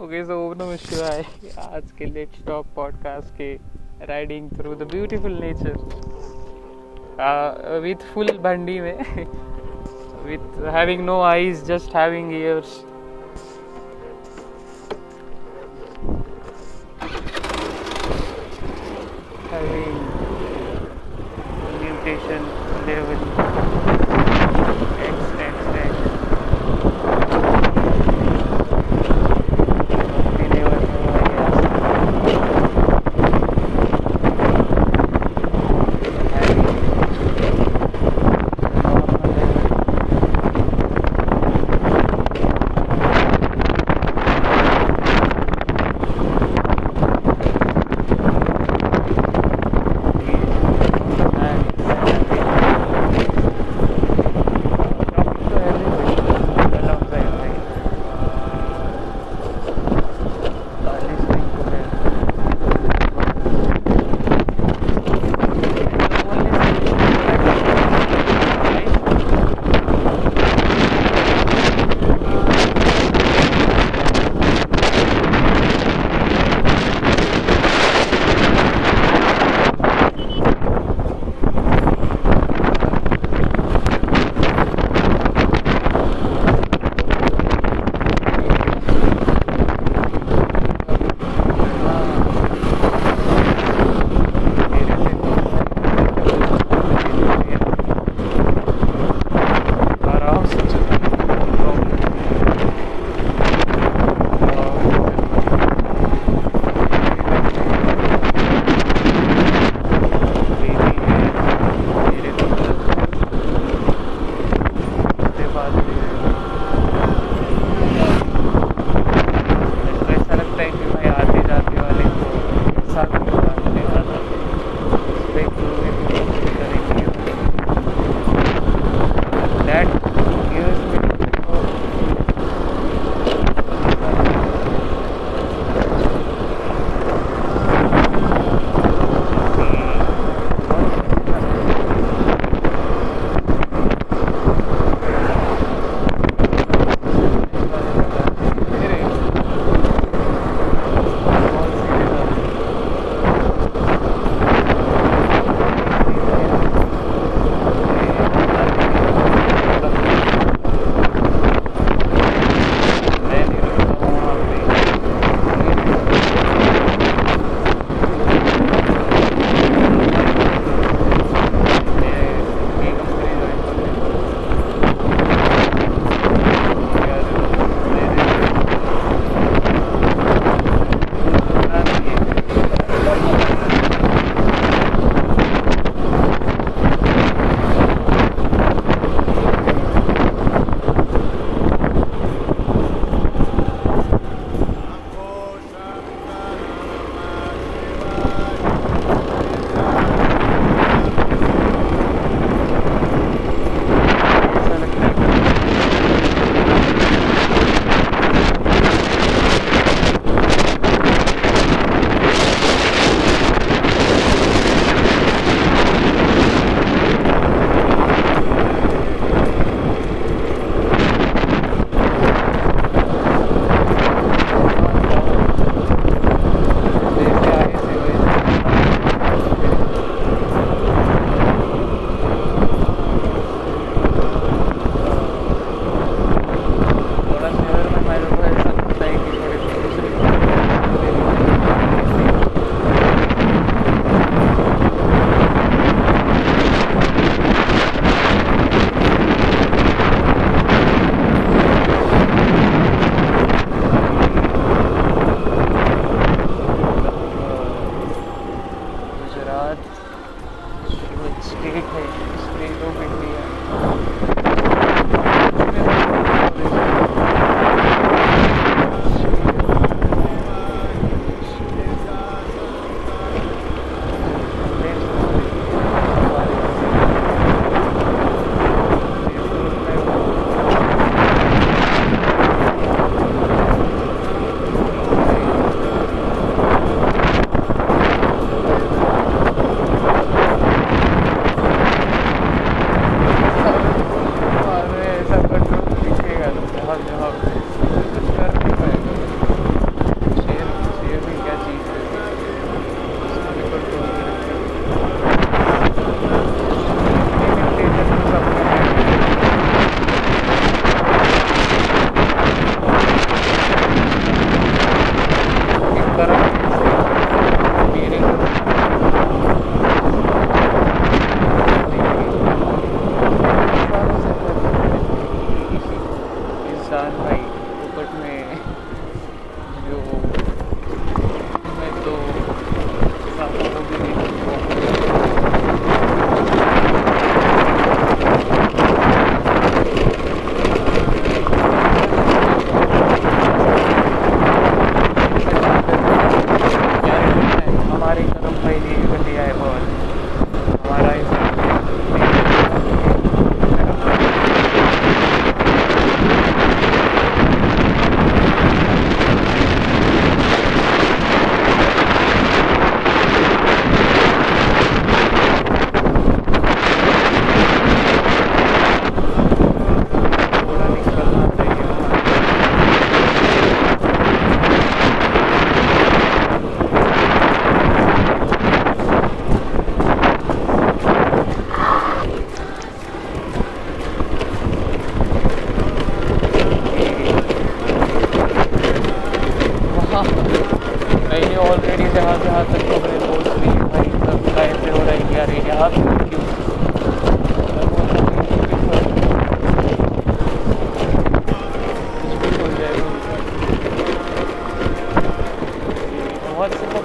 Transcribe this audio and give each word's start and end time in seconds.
Okay 0.00 0.22
so 0.24 0.34
ओम 0.40 0.52
नमः 0.58 0.76
शिवाय 0.76 1.22
आज 1.60 1.90
के 1.98 2.04
लेट्स 2.06 2.44
टॉक 2.46 2.66
पॉडकास्ट 2.74 3.34
के 3.36 3.52
riding 4.06 4.50
through 4.50 4.74
the 4.74 4.86
beautiful 4.90 5.32
nature 5.40 5.76
with 7.82 8.04
full 8.12 8.30
भंडी 8.44 8.78
में 8.80 8.98
with 10.24 10.60
having 10.74 11.04
no 11.06 11.20
eyes 11.22 11.64
just 11.64 11.96
having 11.96 12.32
ears 12.32 12.78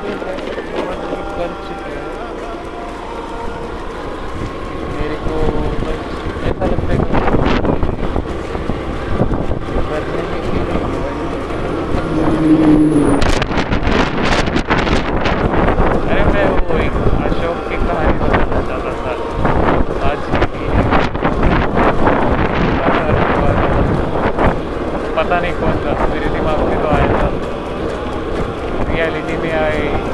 Gracias. 0.02 0.63
में 29.44 29.52
आए 29.52 30.13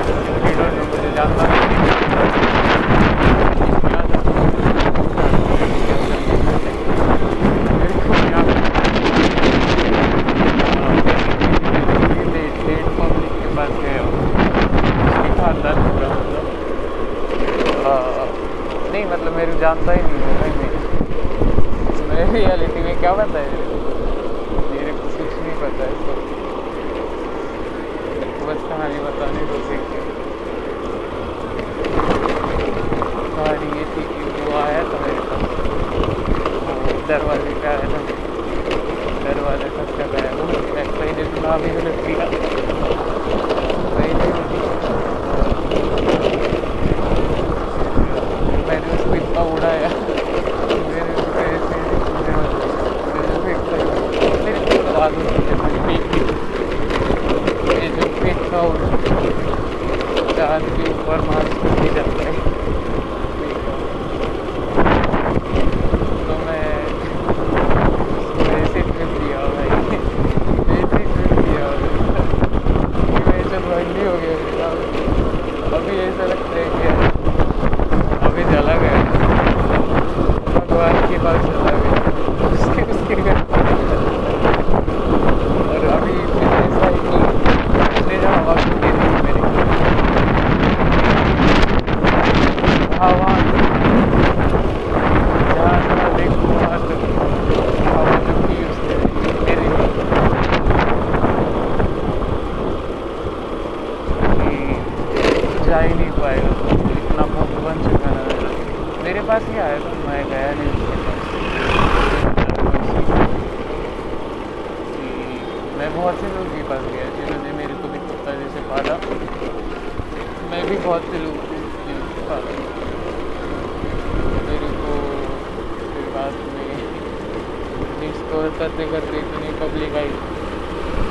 तो 128.32 128.40
करते 128.58 128.86
करते 128.92 129.18
इतनी 129.18 129.52
पब्लिक 129.60 129.96
आई। 130.00 130.10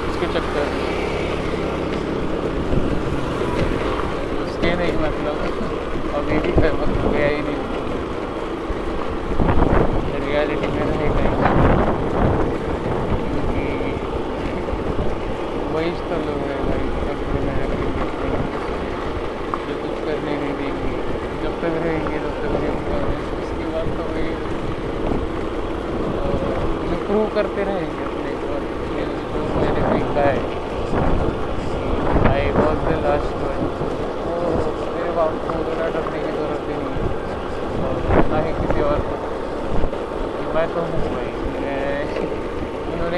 उसके 0.08 0.26
चक्कर 0.34 0.66
उसके 4.44 4.75
नहीं 4.80 4.92
मतलब 5.04 5.40
अभी 6.18 6.38
भी 6.46 6.52
फ़ेमस 6.60 6.92
हो 7.02 7.10
गया 7.10 7.28
ही 7.28 7.40
नहीं 7.42 7.57
ग्रो 27.18 27.26
करते 27.34 27.62
रहेंगे 27.64 28.02
अपने 28.04 28.32
को 28.40 29.38
मैंने 29.54 29.80
देखा 29.92 30.25
है 30.26 30.34
आई 32.32 32.50
वॉज़ 32.56 32.82
द 32.84 32.92
लास्ट 33.04 33.32
तो 33.38 33.48
मेरे 34.92 35.10
को 35.14 35.25
और 37.87 37.96
ना 38.30 38.42
ही 38.44 38.52
किसी 38.60 38.84
और 38.90 39.02
मैं 40.54 40.66
तो 40.75 40.84